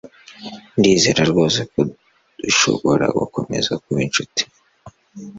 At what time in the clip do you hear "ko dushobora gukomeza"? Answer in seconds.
1.71-3.71